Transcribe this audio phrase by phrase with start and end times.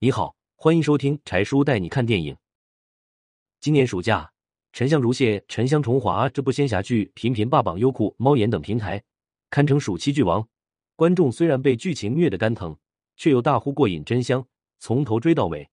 [0.00, 2.36] 你好，欢迎收听柴叔带你看电影。
[3.58, 4.26] 今年暑假，
[4.72, 9.02] 《沉香如屑》《沉香重华》这部仙侠剧频频霸榜优酷、猫眼等平台，
[9.50, 10.48] 堪称暑期剧王。
[10.94, 12.78] 观众虽然被剧情虐得肝疼，
[13.16, 14.46] 却又大呼过瘾，真香，
[14.78, 15.68] 从头追到尾。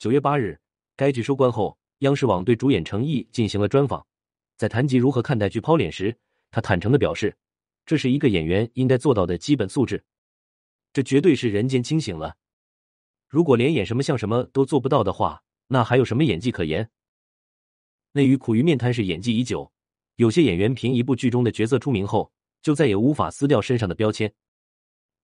[0.00, 0.58] 九月八日，
[0.96, 4.04] 该剧收官后，央视网对主演程毅进行了专访。
[4.56, 6.18] 在谈及如何看待剧抛脸时，
[6.50, 7.36] 他坦诚的表示，
[7.84, 10.02] 这是一个演员应该做到的基本素质。
[10.92, 12.36] 这绝对是人间清醒了。
[13.28, 16.88] 如果连演什么像什么都做不到的话，那还有什么演技可言？
[18.12, 19.72] 内娱苦于面瘫式演技已久，
[20.14, 24.32] 有些演员凭一部剧中的角色出名后，就再也无法撕掉身上的标签，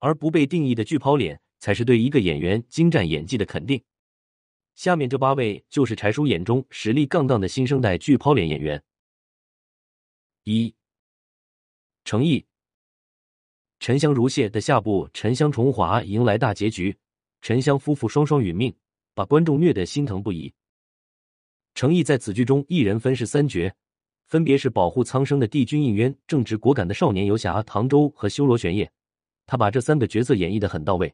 [0.00, 3.82] 而不被定义的剧抛脸，才是对一个演员精湛演技的肯定。
[4.74, 8.82] 下面这八位就是柴叔眼中实力杠杠的新生代剧抛脸演员。
[10.44, 10.74] 一，
[12.04, 12.40] 程毅，
[13.78, 16.98] 《沉香如屑》的下部《沉香重华》迎来大结局。
[17.42, 18.72] 沉香夫妇双双殒命，
[19.14, 20.54] 把观众虐得心疼不已。
[21.74, 23.70] 程毅在此剧中一人分饰三角，
[24.26, 28.88] 分别是保护苍生的帝君应渊、正直果敢的少年游侠唐周和修罗玄烨。
[29.44, 31.12] 他把这三个角色演绎的很到位。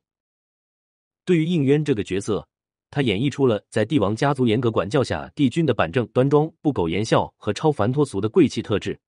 [1.25, 2.47] 对于应渊这个角色，
[2.91, 8.99] 他演绎出了在帝王家族严格管教下，帝君的板正端庄、不苟言笑和超凡脱俗的贵气特质。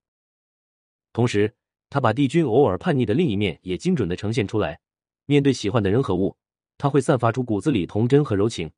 [1.13, 1.53] 同时，
[1.89, 4.79] 他把帝君偶尔叛逆的另一面也精准的呈现出来。
[5.27, 6.35] 面对喜欢的人和物。
[6.81, 8.71] 他会散发出骨子里童真和柔情。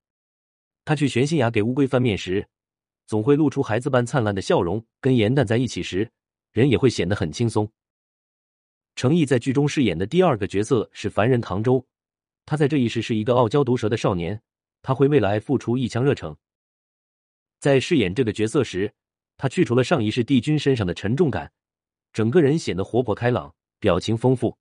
[0.83, 2.45] 他去玄心崖给乌龟翻面时，
[3.07, 6.11] 总会露出孩子般灿烂的笑容；跟严旦在一起时，
[6.51, 7.71] 人也会显得很轻松。
[8.97, 11.87] 程毅在剧中饰演的第二个角色是凡人唐周，
[12.45, 14.41] 他在这一世是一个傲娇毒舌的少年，
[14.81, 16.35] 他会为了爱付出一腔热诚。
[17.61, 18.93] 在饰演这个角色时，
[19.37, 21.49] 他去除了上一世帝君身上的沉重感，
[22.11, 24.57] 整个人显得活泼开朗，表情丰富。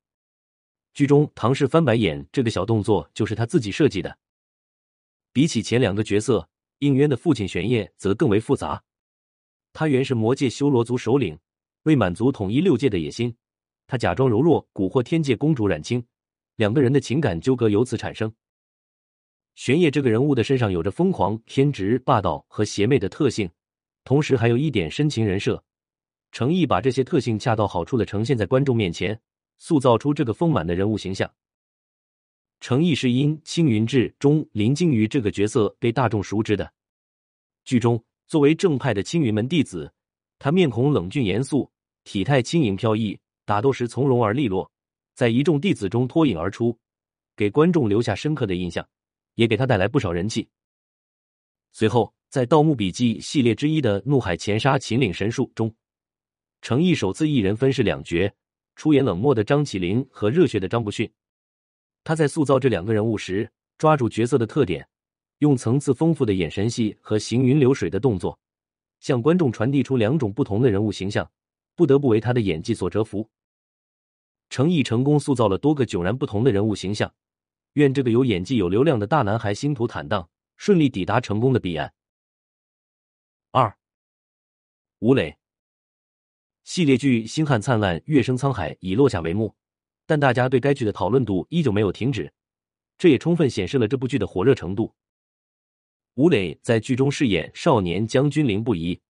[0.94, 4.18] 剧中唐氏翻白眼这个小动作就是他自己设计的。
[5.32, 6.46] 比起前两个角色，
[6.80, 8.82] 应渊的父亲玄烨则更为复杂。
[9.72, 11.38] 他原是魔界修罗族首领，
[11.84, 13.34] 为满足统一六界的野心，
[13.86, 16.04] 他假装柔弱蛊惑天界公主冉青，
[16.56, 18.30] 两个人的情感纠葛由此产生。
[19.54, 23.50] 玄烨这个人物的身上有着疯狂、偏执、霸道和邪魅的特性，
[24.04, 25.64] 同时还有一点深情人设。
[26.32, 29.18] 程毅把这些特性恰到好处的呈现在观众面前。
[29.62, 31.32] 塑造出这个丰满的人物形象。
[32.58, 36.72] 程毅是因《青云志》中林惊瑜这个角色被大众熟知的。
[37.64, 39.92] 剧中，作为正派的青云门弟子，
[40.40, 41.70] 他面孔冷峻严肃，
[42.02, 44.68] 体态轻盈飘逸，打斗时从容而利落，
[45.14, 46.76] 在一众弟子中脱颖而出，
[47.36, 48.84] 给观众留下深刻的印象，
[49.36, 50.48] 也给他带来不少人气。
[51.70, 55.72] 随后，在《盗墓笔记》系列之一的《怒海潜沙秦岭神树》中，
[56.62, 58.28] 程毅首次一人分饰两角。
[58.82, 61.08] 出演冷漠的张起灵和热血的张不逊，
[62.02, 63.48] 他在塑造这两个人物时，
[63.78, 64.88] 抓住角色的特点，
[65.38, 68.36] 用层次丰富的眼神戏和行云流水的动作，
[68.98, 71.30] 向观众传递出两种不同的人物形象，
[71.76, 73.30] 不得不为他的演技所折服。
[74.50, 77.14] 程毅成功塑造了多个迥然不同的人物形象，
[77.74, 81.94] 愿这个有演技、有流量的大男孩星途坦荡，顺利抵达成功的彼岸。
[83.52, 83.76] 二，
[84.98, 85.38] 吴磊。
[86.64, 89.54] 系列剧《星汉灿烂，月升沧海》已落下帷幕，
[90.06, 92.32] 但大家对该剧的讨论度依旧没有停止，
[92.96, 94.94] 这也充分显示了这部剧的火热程度。
[96.14, 99.00] 吴磊在剧中饰演少年将军凌不疑，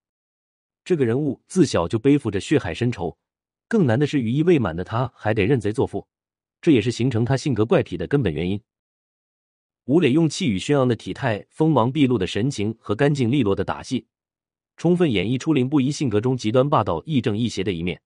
[0.83, 3.19] 这个人物自小就背负着血海深仇，
[3.69, 6.09] 更难的是羽翼未满的他还得认贼作父，
[6.63, 8.59] 这也是形成他性格怪癖的根本原因。
[9.85, 14.07] 吴磊用气宇轩昂的体态、锋芒毕露的神情和干净利落的打戏。
[14.83, 18.03] 充分演绎出林不疑性格中极端霸道、亦正亦邪的一面。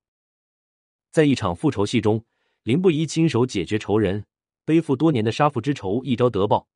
[1.10, 2.22] 在一场复仇戏中，
[2.64, 4.26] 林不疑亲手解决仇人，
[4.66, 6.68] 背负多年的杀父之仇一朝得报。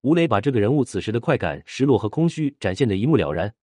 [0.00, 3.54] 吴磊把这个人物此时的快感、失落和空虚展现的一目了然，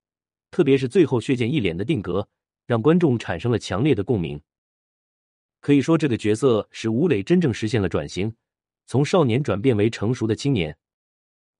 [0.52, 2.30] 特别是最后血溅一脸的定格，
[2.68, 4.40] 让观众产生了强烈的共鸣。
[5.62, 8.32] 可以说，这个角色使吴磊真正实现了转型，
[8.86, 10.78] 从少年转变为成熟的青年。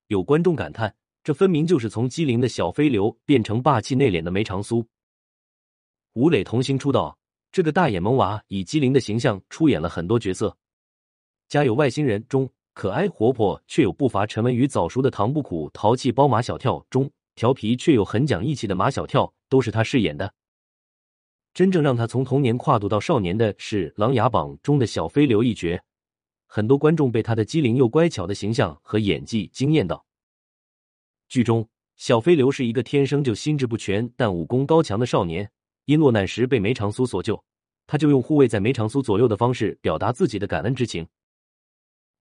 [0.10, 0.94] 有观众感叹。
[1.24, 4.86] 这分明就是从机灵的小飞流变成霸气内敛的梅长苏。
[6.14, 7.18] 吴磊童星出道，
[7.52, 10.50] 这个大眼萌娃以机灵的形象出演了很多角色，
[11.48, 20.34] 《家有外星人》中可爱活泼却有不乏沉稳与早熟的唐不苦，《淘气包马小跳》中调皮却又很讲义气的马小跳都是他饰演的。
[21.54, 25.80] 真正让他从童年跨度到少年的是《琅琊榜》中的小飞流一角，
[26.48, 30.04] 很多观众被他的机灵又乖巧的形象和演技惊艳到。
[31.32, 35.50] 剧中，小飞流是一个天生就心智不全但武功高强的少年。
[35.86, 37.42] 因落难时被梅长苏所救，
[37.88, 41.08] 他就用护卫在梅长苏左右的方式表达自己的感恩之情。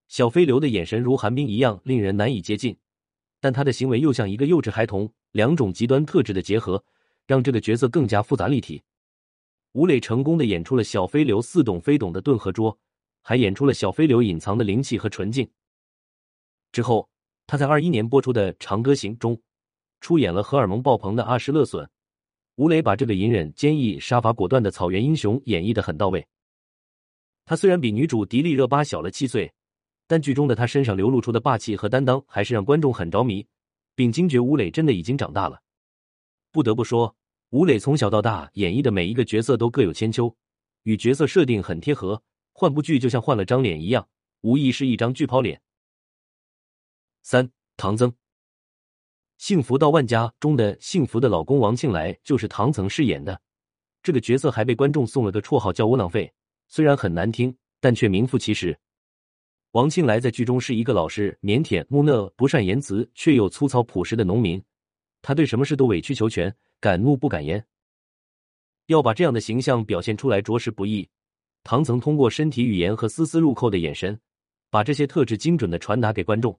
[0.07, 2.77] 小飞流的眼神如寒冰一样令人难以接近，
[3.41, 6.85] 但他的行为又像一个幼稚孩童，两种极端特质的结合，
[7.27, 8.81] 让这个角色更加复杂立体。
[9.73, 12.79] 吴磊成功的演出了小飞流似懂非懂的顿和拙，
[13.23, 15.51] 还演出了小飞流隐藏的灵气和纯净。
[16.71, 17.09] 之后，
[17.51, 19.37] 他在二一年播出的《长歌行》中
[20.01, 21.85] 出演了荷尔蒙爆棚的阿什勒隼。
[22.55, 26.25] 吴磊把这个隐忍、坚毅、杀伐果断的草原英雄演绎的很到位。
[27.45, 29.53] 他虽然比女主迪丽热巴小了七岁，
[30.07, 33.45] 但剧中的他身上流露出的霸气和担当，还是让观众很着迷，
[33.97, 35.61] 并惊觉吴磊真的已经长大了。
[36.53, 37.17] 不得不说，
[37.49, 40.33] 吴磊从小到大演绎的每一个角色都各有千秋，
[40.85, 44.07] 与角色设定很贴合，换部剧就像换了张脸一样，
[44.43, 45.61] 无疑是一张巨抛脸。
[47.23, 48.11] 三唐僧。
[49.39, 53.41] 《幸福到万家》中的幸福的老公王庆来就是唐僧饰演的，
[54.03, 56.31] 这个角色还被观众送了个绰号叫“窝囊废”，
[56.69, 58.79] 虽然很难听，但却名副其实。
[59.73, 64.63] 王庆来在剧中是一个老实、腼腆、木讷、不善言辞却又粗糙朴实的农民，
[65.23, 67.65] 他对什么事都委曲求全，敢怒不敢言。
[68.87, 71.09] 要把这样的形象表现出来着实不易，
[71.63, 74.21] 唐僧通过身体语言和丝丝入扣的眼神，
[74.69, 76.59] 把这些特质精准的传达给观众。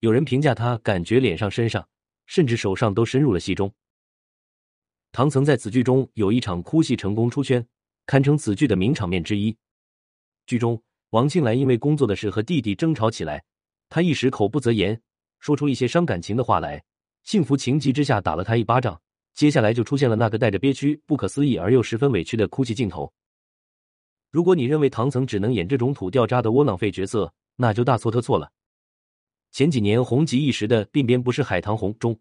[0.00, 1.88] 有人评价他，感觉脸上、身上，
[2.26, 3.72] 甚至手上都深入了戏中。
[5.10, 7.66] 唐僧在此剧中有一场哭戏成功出圈，
[8.06, 9.56] 堪称此剧的名场面之一。
[10.46, 10.80] 剧中，
[11.10, 13.42] 王庆来因为工作的事和弟弟争吵起来，
[13.88, 15.00] 他一时口不择言，
[15.40, 16.84] 说出一些伤感情的话来。
[17.24, 19.00] 幸福情急之下打了他一巴掌，
[19.34, 23.12] 接下来就出现了那个带着憋屈、不可思议而又十分委屈的哭泣镜头。
[24.30, 28.52] 如果你认为唐僧只能演这种土掉渣的窝囊废角色，那就大错特错了。
[29.50, 32.20] 前几年红极一时的《鬓边不是海棠红》中，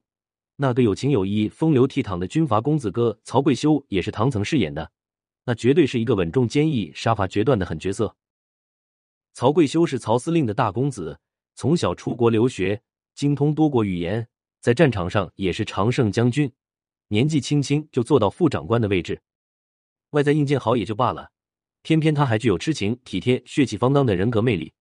[0.55, 4.91] 那个有情有义、风流倜傥的军阀公子哥曹贵修也是唐僧饰演的，
[5.45, 8.15] 那绝对是一个稳重坚毅、杀伐决断的狠角色。
[9.33, 11.19] 曹贵修是曹司令的大公子，
[11.53, 12.81] 从小出国留学，
[13.13, 14.27] 精通多国语言，
[14.61, 16.51] 在战场上也是常胜将军，
[17.09, 19.21] 年纪轻轻就做到副长官的位置，
[20.11, 21.29] 外在硬件好也就罢了，
[21.83, 24.73] 偏偏他还具有痴情、体贴、血气方刚的人格魅力。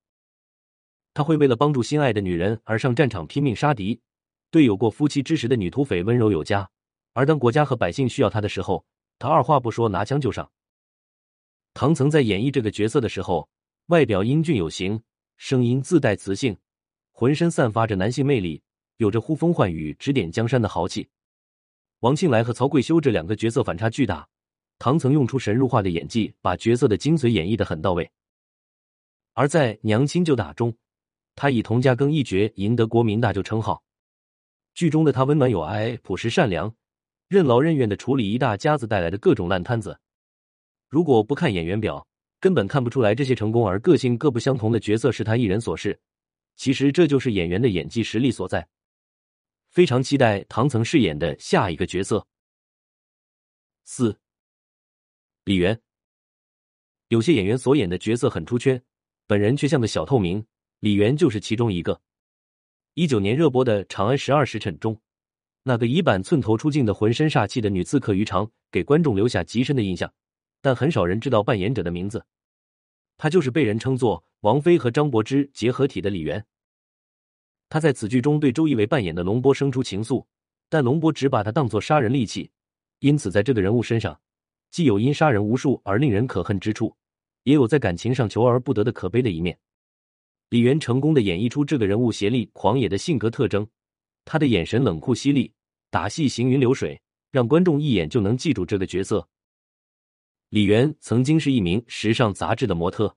[1.17, 3.99] 他会为了帮助心爱的女人而上战场拼命杀敌，
[4.51, 6.69] 对有过夫妻之实的女土匪温柔有加。
[7.15, 8.85] 而当国家和百姓需要他的时候，
[9.19, 10.53] 他二话不说拿枪就上。
[11.73, 13.49] 唐僧在演绎这个角色的时候，
[13.87, 15.01] 外表英俊有型，
[15.39, 16.55] 声音自带磁性，
[17.13, 18.61] 浑身散发着男性魅力，
[18.99, 21.09] 有着呼风唤雨、指点江山的豪气。
[22.01, 24.29] 王庆来和曹贵修这两个角色反差巨大，
[24.79, 28.11] 唐僧用出神入化的演技，把角色的精髓演绎的很到位。
[29.33, 30.77] 而在《娘亲就打》中，
[31.37, 33.85] 他以佟家庚一角赢得国民大舅称号。
[34.75, 36.75] 剧中的他温暖有爱、朴实善良，
[37.29, 40.01] 任劳任怨的处理一大家子带来的各种烂摊子。
[40.89, 42.07] 如果不看演员表，
[42.41, 45.99] 根本看不出来这些成功而个性各不相同的角色是他一人所饰。
[46.57, 48.67] 其实这就是演员的演技实力所在。
[49.69, 52.27] 非常期待唐曾饰演的下一个角色。
[53.85, 54.19] 四，
[55.45, 55.79] 李媛。
[57.09, 58.83] 有些演员所演的角色很出圈，
[59.27, 60.47] 本人却像个小透明。
[60.81, 62.01] 李媛就是其中一个。
[62.95, 65.01] 一九年热播的《长安十二时辰》中，
[65.63, 70.13] 那个以板寸头出镜的浑身煞气的女刺客于长，给观众留下极深的印象。
[70.61, 72.25] 但很少人知道扮演者的名字，
[73.17, 76.45] 她就是被人称作王菲和张柏芝结合体的李媛。
[77.69, 80.27] 她在此剧中对周一围扮演的龙波生出情愫，
[80.69, 82.51] 但龙波只把她当作杀人利器，
[82.99, 84.21] 因此在这个人物身上，
[84.71, 86.97] 既有因杀人无数而令人可恨之处，
[87.45, 89.59] 也有在感情上求而不得的可悲的一面。
[90.51, 93.67] 李媛成功的演绎出这个人物邪戾狂野的性格特征，
[94.25, 95.53] 他的眼神冷酷犀利，
[95.91, 97.01] 打戏行云流水，
[97.33, 99.29] 让观众一眼就能记住这个角色。
[100.51, 103.17] 李媛曾经是一名时尚杂志的模特，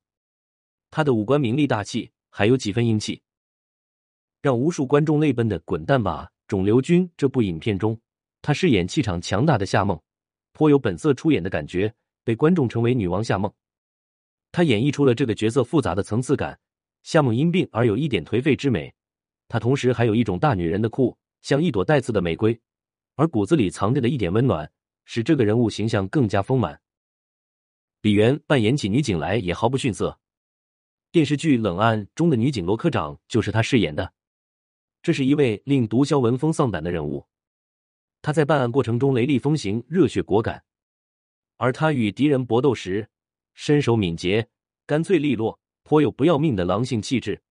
[0.89, 3.21] 她的五官明丽大气，还有几分英气，
[4.41, 8.01] 让无数观众泪奔的《滚蛋吧，肿瘤君》这部影片中，
[8.41, 10.01] 她饰演气场强大的夏梦，
[10.53, 11.93] 颇有本色出演的感觉，
[12.24, 13.53] 被观众称为“女王夏梦”。
[14.51, 16.59] 她演绎出了这个角色复杂的层次感。
[17.03, 18.94] 夏梦因病而有一点颓废之美，
[19.48, 22.60] 她同时还有一种大女人的酷，像一朵带刺的玫瑰，
[23.15, 24.72] 而骨子里藏着的一点温暖，
[25.06, 26.82] 使这个人物形象更加丰满。
[28.01, 30.20] 李媛扮演起女警来也毫不逊色，
[31.12, 34.13] 电视剧《冷案》中的女警罗科长就是她饰演的。
[35.01, 37.25] 这是一位令毒枭闻风丧胆的人物，
[38.22, 40.63] 她在办案过程中雷厉风行、热血果敢，
[41.58, 43.10] 而她与敌人搏斗时，
[43.53, 44.48] 身手敏捷、
[44.86, 45.59] 干脆利落。
[45.89, 47.41] 颇有不要命的狼性气质，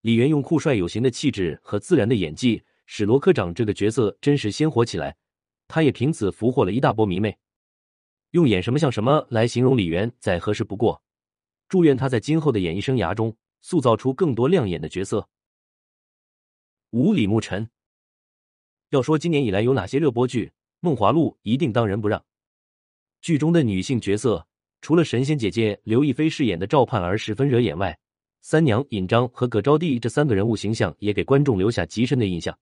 [0.00, 5.14] 李媛用酷帅有型的气质和自然的演技，使罗科长这个角色真实鲜活起来。
[5.66, 7.36] 他也凭此俘获了一大波迷妹。
[8.30, 11.02] 用演什么像什么来形容李媛再合适不过。
[11.68, 15.28] 祝愿他在今后的演艺生涯中塑造出更多亮眼的角色。
[16.92, 17.68] 五李慕辰，
[18.88, 20.46] 要说今年以来有哪些热播剧，
[20.80, 22.24] 《梦华录》一定当仁不让。
[23.20, 24.47] 剧中的女性角色，
[24.80, 27.98] 除了神仙姐姐刘亦菲饰演的赵盼儿十分惹眼外，
[28.40, 32.56] 三娘尹章和葛招娣这三个人物形象也给观众留下极深的印象。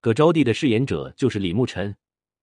[0.00, 1.94] 葛招娣的饰演者就是李慕辰，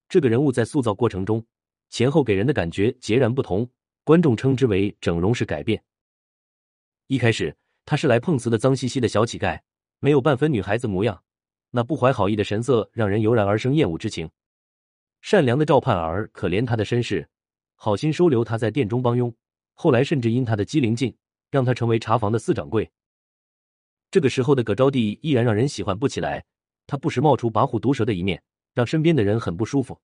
[0.07, 1.45] 这个人物在塑造过程中，
[1.89, 3.69] 前后给人的感觉截然不同，
[4.03, 5.83] 观众称之为整容式改变。
[7.07, 9.59] 一开始，他是来碰瓷的脏兮兮的小乞丐。
[9.99, 11.23] 没有半分女孩子模样，
[11.71, 14.29] 那不怀好意的神色让人油然而生厌恶之情。
[15.21, 17.29] 善良的赵盼儿可怜他的身世，
[17.83, 19.35] 好心收留他在店中帮佣，
[19.73, 21.13] 后来甚至因他的机灵劲，
[21.51, 22.89] 让他成为茶房的四掌柜。
[24.09, 26.45] 这个时候的葛招娣依然让人喜欢不起来，
[26.87, 28.41] 他不时冒出跋扈毒舌的一面，
[28.73, 29.99] 让身边的人很不舒服。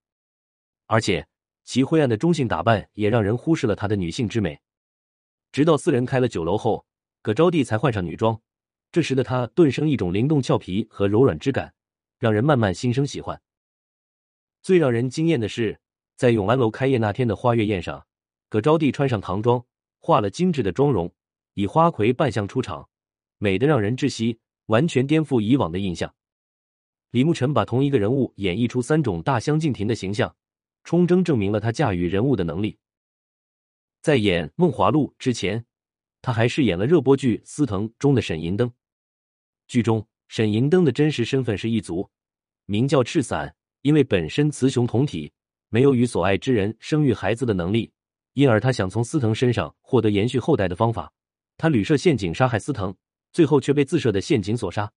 [0.87, 1.25] 而且
[1.63, 4.59] 其灰暗的中性打扮也让人忽视了她的女性之美。
[5.53, 6.85] 直到四人开了酒楼后，
[7.21, 8.41] 葛招娣才换上女装。
[8.91, 11.73] 这时的她顿生一种灵动俏皮和柔软之感，
[12.17, 13.41] 让人慢慢心生喜欢。
[14.61, 15.79] 最让人惊艳的是，
[16.19, 18.05] 在永安楼开业那天的花月宴上，
[18.49, 19.65] 葛招娣穿上唐装，
[19.99, 21.09] 化了精致的妆容，
[21.53, 22.89] 以花魁扮相出场，
[23.37, 26.13] 美得让人窒息，完全颠覆以往的印象。
[27.11, 30.35] 李慕辰把同一个人物演绎出三种大相径庭的形象，
[30.83, 32.77] 充分证明了他驾驭人物的能力。
[34.01, 35.65] 在演《梦华录》之前，
[36.21, 38.69] 他还饰演了热播剧《司藤》中的沈银灯。
[39.69, 42.09] 剧中沈银灯的真实身份是一族，
[42.65, 43.55] 名叫赤伞。
[43.83, 45.31] 因为本身雌雄同体，
[45.69, 47.91] 没有与所爱之人生育孩子的能力，
[48.33, 51.11] 因而他想从司藤身上获得延续后代的方法。
[51.57, 52.95] 他屡设陷阱杀害司藤，
[53.31, 54.91] 最后却被自设的陷阱所杀。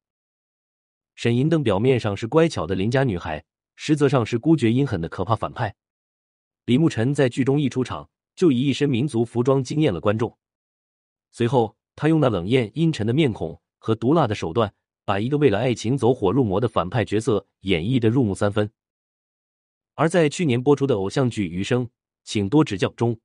[1.15, 3.45] 沈银灯表面上是乖巧的邻家女孩，
[3.77, 5.75] 实则上是孤绝阴狠的可怕反派。
[6.67, 10.37] 李慕辰在剧中一出场，就以一身民族服装惊艳了观众。
[11.31, 13.61] 随后，他用那冷艳阴沉的面孔。
[13.85, 14.73] 和毒辣的手段，
[15.05, 18.71] 把一个为了爱情走火入魔的反派角色演绎的入木三分。
[19.95, 21.89] 而在去年播出的偶像剧《余生，
[22.25, 23.19] 请多指教》中，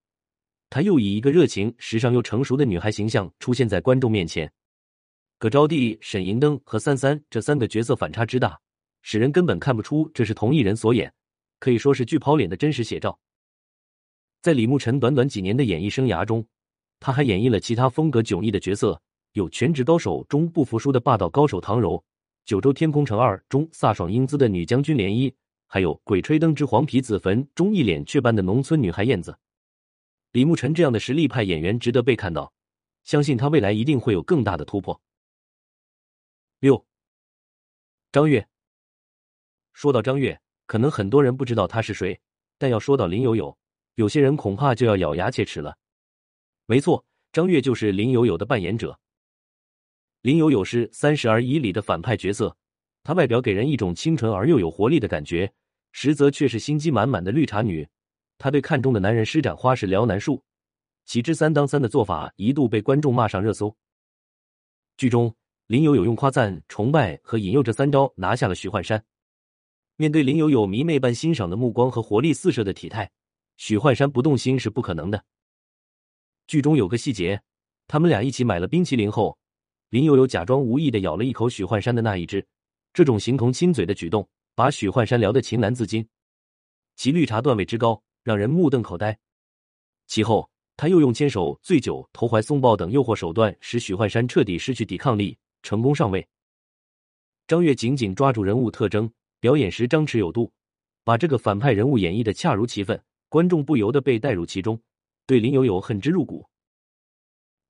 [0.69, 4.51] 他又以一个热情、时尚又成熟的女孩形象出现在观众面前。
[5.37, 8.59] 葛招娣、沈银灯和三三这三个角色反差之大，
[9.01, 11.13] 使人根本看不出这是同一人所演，
[11.59, 13.17] 可以说是巨抛脸的真实写照。
[14.41, 16.45] 在李慕辰短短几年的演艺生涯中，
[16.99, 19.01] 他还演绎了其他风格迥异的角色。
[19.33, 21.91] 有《全职高手》中不服输的霸道高手唐柔，
[22.45, 25.31] 《九州天空城二》中飒爽英姿的女将军涟漪，
[25.67, 29.37] 还有《鬼吹灯之黄皮子坟》中一脸雀斑的农村女孩燕子。
[30.31, 32.53] 李慕辰这样的实力派演员值得被看到，
[33.03, 34.99] 相信他未来一定会有更大的突破。
[36.59, 36.85] 六，
[38.11, 38.47] 张悦。
[39.73, 42.19] 说到张悦，可能很多人不知道他是谁，
[42.57, 43.57] 但要说到林有有，
[43.95, 45.77] 有些人恐怕就要咬牙切齿了。
[46.65, 48.99] 没错，张悦就是林有有的扮演者。
[50.21, 52.57] 林有有是《三十而已》里的反派角色，
[53.07, 55.49] 她外表给人一种清纯而又有活力的感觉，
[55.93, 57.87] 实则却是心机满满的绿茶女。
[58.37, 60.43] 她对看中的男人施展花式撩男术，
[61.05, 63.73] 其知三当三的做法一度被观众骂上热搜。
[64.97, 65.33] 剧中，
[65.67, 69.01] 林有有用夸赞、崇拜和引诱这三招拿下了许幻山。
[69.95, 73.09] 面对林有有迷妹般欣赏的目光和活力四射的体态，
[73.55, 75.23] 许幻山不动心是不可能的。
[76.45, 77.41] 剧中有个细节，
[77.87, 79.37] 他们俩一起买了冰淇淋后。
[79.91, 82.45] 林有有假装无意的咬了一口许幻山的那一只，
[82.97, 86.03] 这种形同亲嘴的举动，把许幻山聊得情难自禁，
[86.95, 89.15] 其绿茶段位之高，让人目瞪口呆。
[90.07, 96.27] 其后，他又用牵手、醉酒、投怀送抱等诱惑手段，使许幻山彻底失去抵抗力，成功上位。
[97.45, 99.07] 张悦紧紧抓住人物特征，
[99.39, 100.51] 表演时张弛有度，
[101.03, 102.99] 把这个反派人物演绎的恰如其分，
[103.29, 104.81] 观众不由得被带入其中，
[105.27, 106.43] 对林有有恨之入骨。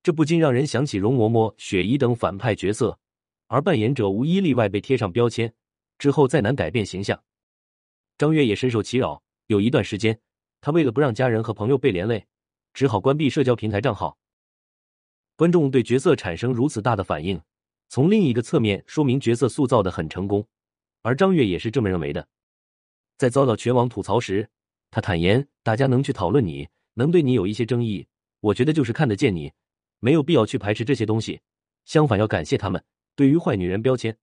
[0.02, 2.98] 这不禁让人想起容嬷嬷、雪姨等反派角色，
[3.48, 5.52] 而扮演者无一例外被贴上标签，
[5.98, 7.22] 之后再难改变形象。
[8.16, 10.18] 张悦也深受其扰，有一段时间，
[10.60, 12.26] 他为了不让家人和朋友被连累，
[12.72, 14.16] 只好关闭社交平台账号。
[15.36, 17.40] 观众对角色产生如此大的反应，
[17.88, 20.46] 从另一个侧面说明角色塑造的很成功，
[21.02, 22.26] 而张悦也是这么认为的。
[23.16, 24.48] 在遭到全网吐槽时，
[24.90, 28.06] 他坦言：“大家能去讨论你，能对你有一些争议，
[28.40, 29.52] 我觉得就是看得见你。”
[30.00, 31.40] 没有必要去排斥这些东西，
[31.84, 32.80] 相反要感谢他们。
[33.18, 34.16] 对于坏女人标签，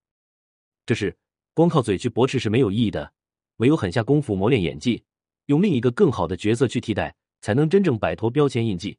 [0.86, 1.18] 这是
[1.52, 3.12] 光靠嘴去驳斥是没有意义的，
[3.56, 5.04] 唯有狠下功夫磨练演技，
[5.44, 8.98] 用另一个更好的角色去替代，才能真正摆脱标签印记。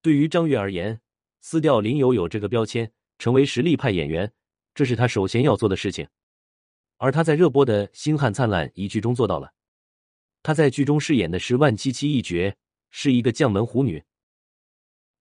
[0.00, 1.00] 对于张悦而言，
[1.40, 4.32] 撕掉林有有这个标签，成为实力派演员，
[4.72, 6.06] 这是他首先要做的事情。
[6.98, 9.54] 而他在热播的《星汉灿烂》一剧中做到了。
[10.44, 12.56] 他在剧中饰演的是万七七一角，
[12.90, 14.04] 是一个将门虎女。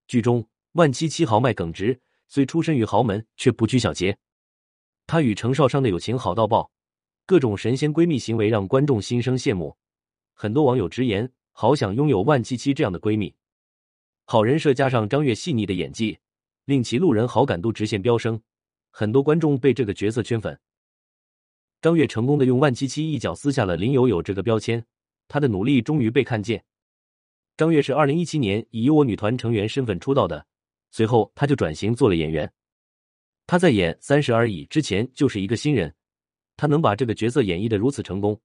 [0.07, 4.17] 剧中，万七七豪迈耿直，虽出身于豪门，却不拘小节。
[5.05, 6.71] 她与程少商的友情好到爆，
[7.25, 9.75] 各种神仙闺蜜行为让观众心生羡慕。
[10.33, 13.33] 很多网友直言，好想拥有万七七这样的闺蜜。
[14.25, 16.19] 好人设加上张悦细腻的演技，
[16.65, 18.41] 令其路人好感度直线飙升。
[18.91, 20.59] 很多观众被这个角色圈粉。
[21.81, 24.85] 张悦成功的用万七七一脚撕下了林有有这个标签，
[25.27, 26.65] 她的努力终于被看见。
[27.55, 30.45] 张月是二零一七年以我女团成员身份出道的，
[30.91, 32.51] 随后他就转型做了演员。
[33.45, 35.93] 他在演《三十而已》之前就是一个新人，
[36.55, 38.39] 他能把这个角色演绎的如此成功，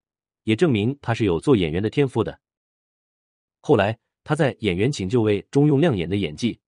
[0.45, 2.39] 也证明他是有做演员的天赋的。
[3.61, 6.61] 后来他在《演员请就位》中用亮眼的演技，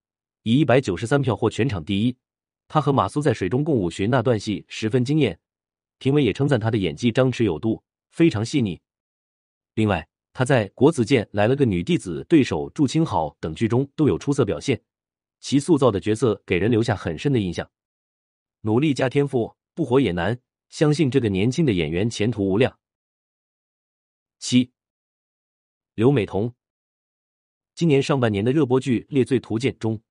[0.43, 2.15] 以一百九十三票获全场第一。
[2.67, 5.39] 他和马苏在水中共舞寻那段戏十分惊艳。
[5.97, 8.81] 评委也称赞他的演技张弛有度，非常细腻。
[9.75, 14.81] 另外，他在《国子监来了个女弟子》对手祝清好等剧中都有出色表现，
[15.45, 17.69] 其塑造的角色给人留下很深的印象。
[18.61, 20.35] 努力加天赋，不火也难。
[20.69, 22.79] 相信这个年轻的演员前途无量。
[24.39, 24.71] 七，
[25.93, 26.51] 刘美彤，
[27.75, 30.01] 今年上半年的热播剧《猎罪图鉴》中，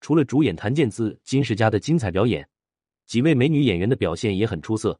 [0.00, 2.48] 除了主演谭健次、金世佳的精彩表演，
[3.04, 4.98] 几位美女演员的表现也很出色。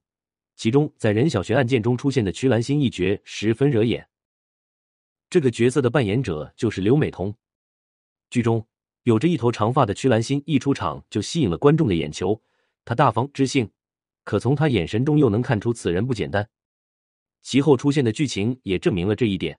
[0.57, 4.07] 其中，在任小璇案件中出现的曲兰心一角十分惹眼。
[5.31, 7.35] 这个角色的扮演者就是刘美彤。
[8.29, 8.65] 剧中
[9.04, 12.42] 有着一头长发的曲兰心一出场就吸引了观众的眼球。
[12.85, 13.71] 她大方知性，
[14.25, 16.49] 可从她眼神中又能看出此人不简单。
[17.42, 19.59] 其后出现的剧情也证明了这一点。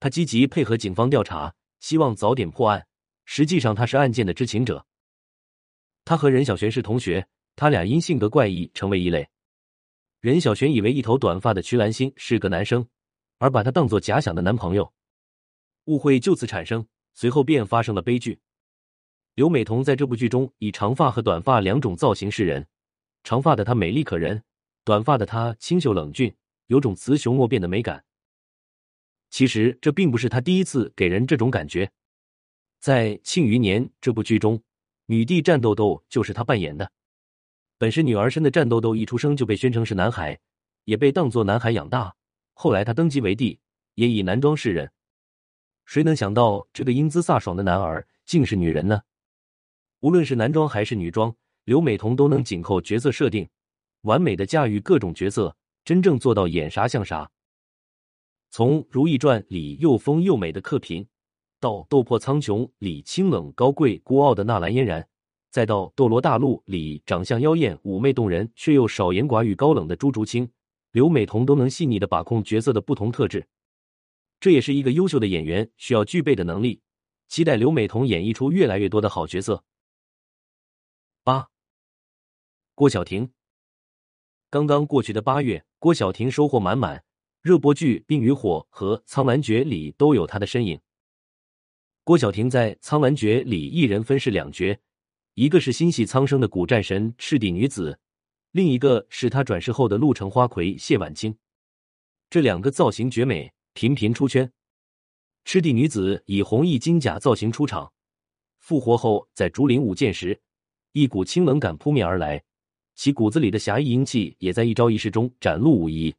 [0.00, 2.86] 她积极配合警方调查，希望早点破案。
[3.24, 4.84] 实际上，她是案件的知情者。
[6.04, 9.28] 她和任小璇是同学，他俩因性格怪异成为异类。
[10.20, 12.88] 任小璇以为一头短发的曲兰心是个男生，
[13.38, 14.92] 而把他当做假想的男朋友，
[15.84, 18.40] 误会就此产生，随后便发生了悲剧。
[19.34, 22.66] 刘美彤在这部剧中以长发和短发两种造型示人，
[23.22, 24.42] 长发的她美丽可人，
[24.84, 26.34] 短发的她清秀冷峻，
[26.66, 28.04] 有种雌雄莫辨的美感。
[29.30, 31.90] 其实这并不是她第一次给人这种感觉，
[32.80, 34.62] 在《庆余年》这部剧中，
[35.06, 36.90] 女帝战斗斗就是她扮演的。
[37.78, 40.38] 本是女儿身的战斗斗一出生就被宣称是男孩，
[40.84, 42.14] 也被当作男孩养大。
[42.52, 43.58] 后来她登基为帝，
[43.94, 44.92] 也以男装示人。
[45.90, 49.02] 谁能想到这个英姿飒爽的男儿竟是女人呢？
[49.98, 53.48] 无论是男装还是女装，刘美彤都能紧扣角色设定，
[54.02, 57.28] 完美的驾驭各种角色，真正做到演啥像啥。
[58.52, 61.04] 从《如懿传》里又疯又美的克嫔，
[61.58, 65.04] 到《斗破苍穹》里清冷高贵孤傲的纳兰嫣然。
[65.50, 70.48] 再到《斗罗大陆》里长相妖艳、妩媚动人却又少言寡语、高冷的朱竹清，
[70.92, 73.44] 刘美彤都能细腻的把控角色的不同特质，
[74.40, 76.80] 这也是一个优秀的演员需要具备的能力。
[77.28, 79.62] 期待刘美彤演绎出越来越多的好角色。
[81.22, 81.48] 八，
[82.74, 83.30] 郭晓婷。
[84.48, 87.04] 刚刚过去的八月，郭晓婷收获满满，
[87.40, 90.80] 热播剧《冰与火》和《苍兰诀》里都有她的身影。
[92.02, 94.76] 郭晓婷在《苍兰诀》里一人分饰两角。
[95.34, 98.00] 一个是心系苍生的古战神赤帝女子，
[98.50, 101.38] 另一个是她转世后的陆城花魁谢婉清。
[102.28, 104.50] 这两个造型绝美，频频出圈。
[105.44, 107.90] 赤帝女子以红衣金甲造型出场，
[108.58, 110.38] 复活后在竹林舞剑时，
[110.92, 112.42] 一股清冷感扑面而来，
[112.94, 116.14] 其骨子里的侠义英气也在一招一式中展露无遗。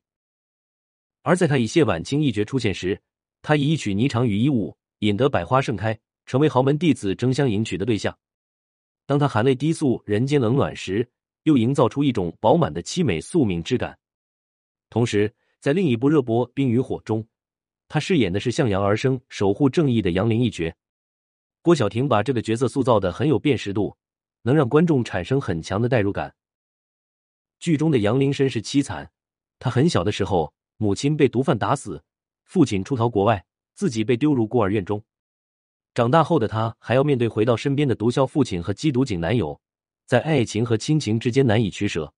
[1.23, 2.99] 而在她以谢婉清一角出现时，
[3.41, 8.17] 她以一曲霓裳羽衣舞引得百花盛开，成为豪门弟子争相迎娶的对象。
[9.05, 11.07] 当他含泪低诉人间冷暖时，
[11.43, 13.97] 又营造出一种饱满的凄美宿命之感。
[14.89, 17.25] 同时，在另一部热播《冰与火》中，
[17.93, 20.73] 他饰演的是向阳而生、守护正义的杨凌一角。
[21.61, 23.97] 郭晓婷把这个角色塑造的很有辨识度，
[24.43, 26.33] 能让观众产生很强的代入感。
[27.59, 29.11] 剧中的杨凌身世凄惨，
[29.59, 32.01] 他很小的时候，母亲被毒贩打死，
[32.45, 35.03] 父亲出逃国外，自己被丢入孤儿院中。
[35.93, 39.59] 长大后的他还要面对回到身边的毒枭父亲和缉毒警男友，
[40.05, 42.13] 在爱情和亲情之间难以取舍。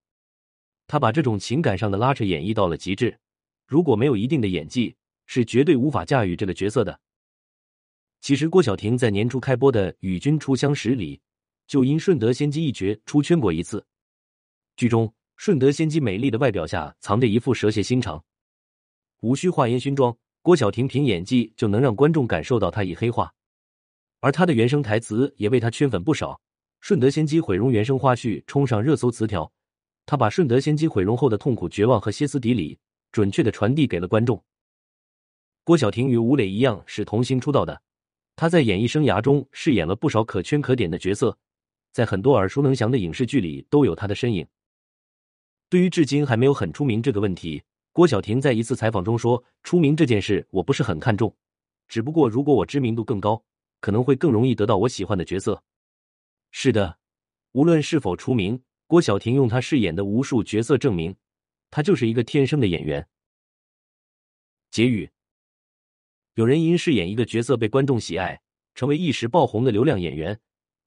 [0.85, 3.17] 他把这种情感上的拉扯演绎到了极致，
[3.65, 6.99] 如果没有一定的演技，是绝对无法驾驭这个角色的。
[8.21, 11.19] 其实郭晓婷在年初开播的《与君初相识》里，
[11.67, 13.85] 就因顺德仙姬一角出圈过一次。
[14.77, 18.23] 剧中顺德仙姬美丽的外表下藏着一副蛇蝎心肠，
[19.19, 23.33] 无需化烟熏妆，郭晓婷凭演技就能让观众感受到她已黑化。
[24.21, 26.31] 而她的原声台词也为她圈粉不少，
[26.79, 29.51] 《顺德仙姬毁容》原声花絮冲上热搜词条，
[30.05, 32.79] 她把顺德仙姬毁容后的痛苦、绝望和歇斯底里，
[33.11, 34.41] 准确的传递给了观众。
[35.65, 37.81] 郭晓婷与吴磊一样是童星出道的，
[38.35, 41.37] 她在演艺生涯中饰演了不少可圈可点的角色，
[41.93, 44.45] 在很多耳熟能详的影视剧里都有他的身影。
[45.69, 51.33] 对于至今还没有很出名这个问题，郭晓婷在一次采访中说：“出名这件事我不是很看重，
[51.87, 53.41] 只不过如果我知名度更高，
[53.79, 55.63] 可能会更容易得到我喜欢的角色。”
[56.51, 56.99] 是的，
[57.53, 61.15] 无论是否出名，郭晓婷用她饰演的无数角色证明，
[61.71, 63.07] 她就是一个天生的演员。
[64.69, 65.09] 结语：
[66.35, 68.41] 有人因饰演一个角色被观众喜爱，
[68.73, 70.39] 成为一时爆红的流量演员，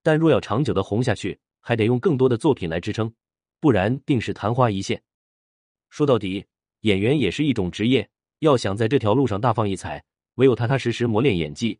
[0.03, 3.13] 但若要长久的红下去，还得用更多的作品来支撑。
[3.61, 5.03] 不然定是昙花一现。
[5.89, 6.45] 说到底，
[6.81, 8.09] 演员也是一种职业，
[8.41, 10.05] 要想在这条路上大放异彩，
[10.35, 11.79] 唯有踏踏实实磨练演技，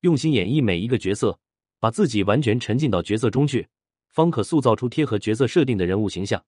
[0.00, 1.38] 用心演绎每一个角色，
[1.80, 3.68] 把自己完全沉浸到角色中去，
[4.08, 6.42] 方可塑造出贴合角色设定的人物形象。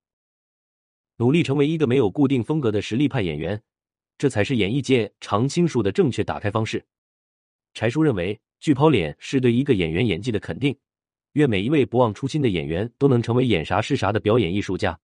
[1.17, 3.61] 努力成为一个没有固定风格的实力派演员，
[4.21, 6.85] 这才是演艺界常青树的正确打开方式。
[7.73, 10.77] 柴叔认为，剧抛脸是对一个演员演技的肯定。
[11.33, 15.01] 愿每一位不忘初心的演员都能成为演啥是啥的表演艺术家。